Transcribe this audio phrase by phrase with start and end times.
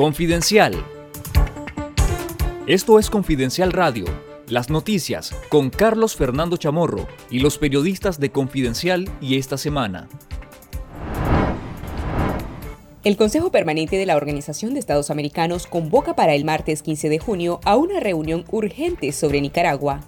[0.00, 0.82] Confidencial.
[2.66, 4.06] Esto es Confidencial Radio,
[4.48, 10.08] las noticias con Carlos Fernando Chamorro y los periodistas de Confidencial y esta semana.
[13.04, 17.18] El Consejo Permanente de la Organización de Estados Americanos convoca para el martes 15 de
[17.18, 20.00] junio a una reunión urgente sobre Nicaragua.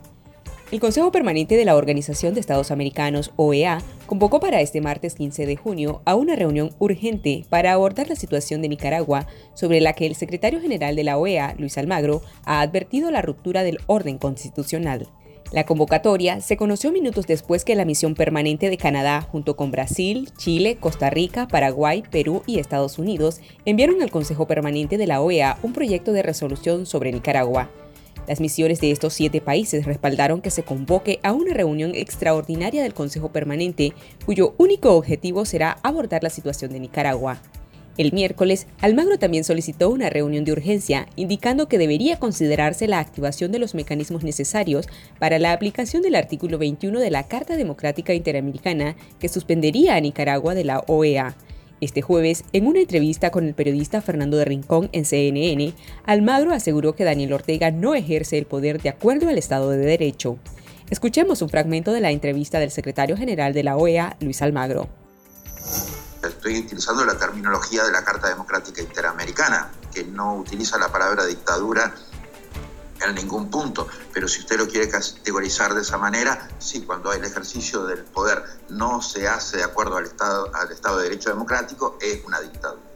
[0.70, 3.82] El Consejo Permanente de la Organización de Estados Americanos, OEA,
[4.12, 8.60] convocó para este martes 15 de junio a una reunión urgente para abordar la situación
[8.60, 13.10] de Nicaragua, sobre la que el secretario general de la OEA, Luis Almagro, ha advertido
[13.10, 15.08] la ruptura del orden constitucional.
[15.50, 20.28] La convocatoria se conoció minutos después que la misión permanente de Canadá, junto con Brasil,
[20.36, 25.56] Chile, Costa Rica, Paraguay, Perú y Estados Unidos, enviaron al Consejo Permanente de la OEA
[25.62, 27.70] un proyecto de resolución sobre Nicaragua.
[28.28, 32.94] Las misiones de estos siete países respaldaron que se convoque a una reunión extraordinaria del
[32.94, 33.92] Consejo Permanente,
[34.24, 37.40] cuyo único objetivo será abordar la situación de Nicaragua.
[37.98, 43.52] El miércoles, Almagro también solicitó una reunión de urgencia, indicando que debería considerarse la activación
[43.52, 48.96] de los mecanismos necesarios para la aplicación del artículo 21 de la Carta Democrática Interamericana
[49.18, 51.36] que suspendería a Nicaragua de la OEA.
[51.82, 55.74] Este jueves, en una entrevista con el periodista Fernando de Rincón en CNN,
[56.06, 60.38] Almagro aseguró que Daniel Ortega no ejerce el poder de acuerdo al Estado de Derecho.
[60.90, 64.88] Escuchemos un fragmento de la entrevista del secretario general de la OEA, Luis Almagro.
[66.22, 71.92] Estoy utilizando la terminología de la Carta Democrática Interamericana, que no utiliza la palabra dictadura
[73.10, 73.88] en ningún punto.
[74.12, 78.42] Pero si usted lo quiere categorizar de esa manera, sí, cuando el ejercicio del poder
[78.68, 82.91] no se hace de acuerdo al Estado, al Estado de Derecho Democrático, es una dictadura.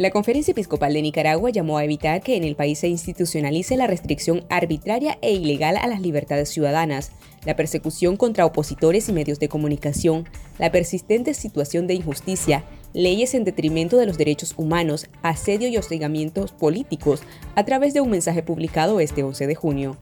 [0.00, 3.86] La Conferencia Episcopal de Nicaragua llamó a evitar que en el país se institucionalice la
[3.86, 7.12] restricción arbitraria e ilegal a las libertades ciudadanas,
[7.44, 10.26] la persecución contra opositores y medios de comunicación,
[10.58, 16.52] la persistente situación de injusticia, leyes en detrimento de los derechos humanos, asedio y hostigamientos
[16.52, 17.20] políticos
[17.54, 19.98] a través de un mensaje publicado este 11 de junio.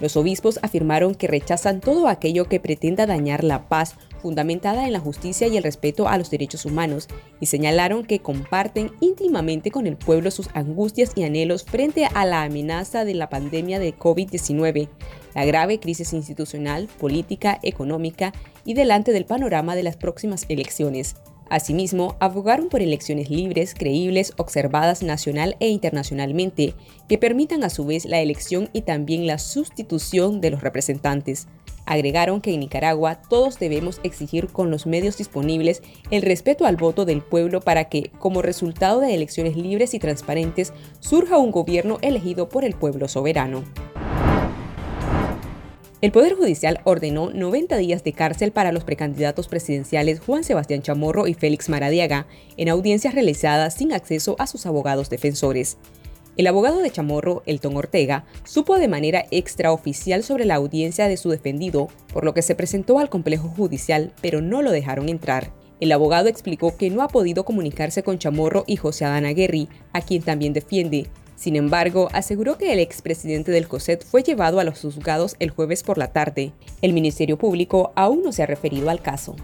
[0.00, 5.00] Los obispos afirmaron que rechazan todo aquello que pretenda dañar la paz fundamentada en la
[5.00, 9.96] justicia y el respeto a los derechos humanos, y señalaron que comparten íntimamente con el
[9.96, 14.88] pueblo sus angustias y anhelos frente a la amenaza de la pandemia de COVID-19,
[15.34, 18.32] la grave crisis institucional, política, económica
[18.64, 21.14] y delante del panorama de las próximas elecciones.
[21.50, 26.74] Asimismo, abogaron por elecciones libres, creíbles, observadas nacional e internacionalmente,
[27.08, 31.48] que permitan a su vez la elección y también la sustitución de los representantes.
[31.86, 37.04] Agregaron que en Nicaragua todos debemos exigir con los medios disponibles el respeto al voto
[37.04, 42.48] del pueblo para que, como resultado de elecciones libres y transparentes, surja un gobierno elegido
[42.48, 43.64] por el pueblo soberano.
[46.00, 51.26] El Poder Judicial ordenó 90 días de cárcel para los precandidatos presidenciales Juan Sebastián Chamorro
[51.26, 55.76] y Félix Maradiaga en audiencias realizadas sin acceso a sus abogados defensores.
[56.38, 61.28] El abogado de Chamorro, Elton Ortega, supo de manera extraoficial sobre la audiencia de su
[61.28, 65.52] defendido, por lo que se presentó al complejo judicial, pero no lo dejaron entrar.
[65.80, 70.00] El abogado explicó que no ha podido comunicarse con Chamorro y José Adán Aguirre, a
[70.00, 71.08] quien también defiende,
[71.40, 75.82] sin embargo, aseguró que el expresidente del COSET fue llevado a los juzgados el jueves
[75.82, 76.52] por la tarde.
[76.82, 79.36] El Ministerio Público aún no se ha referido al caso.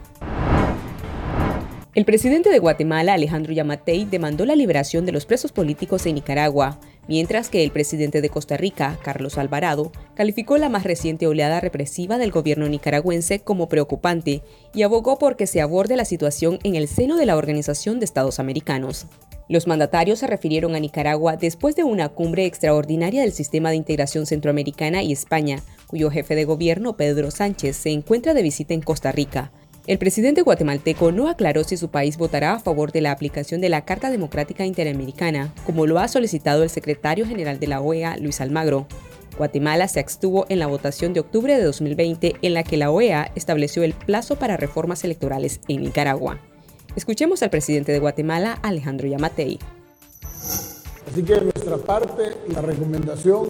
[1.94, 6.78] El presidente de Guatemala, Alejandro Yamatei, demandó la liberación de los presos políticos en Nicaragua,
[7.08, 12.18] mientras que el presidente de Costa Rica, Carlos Alvarado, calificó la más reciente oleada represiva
[12.18, 14.42] del gobierno nicaragüense como preocupante
[14.74, 18.04] y abogó por que se aborde la situación en el seno de la Organización de
[18.04, 19.06] Estados Americanos.
[19.48, 24.26] Los mandatarios se refirieron a Nicaragua después de una cumbre extraordinaria del Sistema de Integración
[24.26, 29.12] Centroamericana y España, cuyo jefe de gobierno, Pedro Sánchez, se encuentra de visita en Costa
[29.12, 29.52] Rica.
[29.86, 33.68] El presidente guatemalteco no aclaró si su país votará a favor de la aplicación de
[33.68, 38.40] la Carta Democrática Interamericana, como lo ha solicitado el secretario general de la OEA, Luis
[38.40, 38.88] Almagro.
[39.38, 43.30] Guatemala se abstuvo en la votación de octubre de 2020 en la que la OEA
[43.36, 46.40] estableció el plazo para reformas electorales en Nicaragua.
[46.96, 49.58] Escuchemos al presidente de Guatemala, Alejandro Yamatei.
[51.06, 53.48] Así que de nuestra parte, la recomendación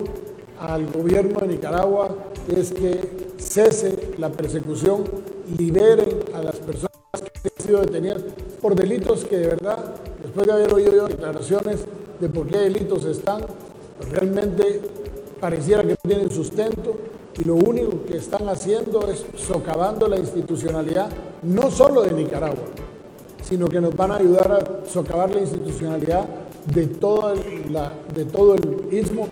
[0.59, 2.13] al gobierno de Nicaragua
[2.49, 3.01] es que
[3.39, 5.05] cese la persecución,
[5.57, 8.23] liberen a las personas que han sido detenidas
[8.61, 9.95] por delitos que de verdad,
[10.25, 11.85] después de haber oído declaraciones
[12.19, 13.43] de por qué delitos están,
[14.11, 14.81] realmente
[15.39, 16.97] pareciera que no tienen sustento
[17.39, 21.11] y lo único que están haciendo es socavando la institucionalidad,
[21.45, 22.65] no solo de Nicaragua,
[23.49, 26.29] sino que nos van a ayudar a socavar la institucionalidad
[26.67, 29.29] de, todo de todo el istmo.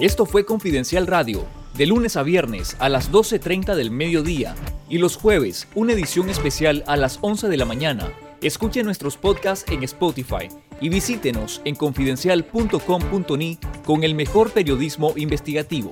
[0.00, 1.44] Esto fue Confidencial Radio,
[1.76, 4.56] de lunes a viernes a las 12.30 del mediodía
[4.88, 8.12] y los jueves una edición especial a las 11 de la mañana.
[8.42, 10.48] Escuche nuestros podcasts en Spotify
[10.80, 15.90] y visítenos en confidencial.com.ni con el mejor periodismo investigativo.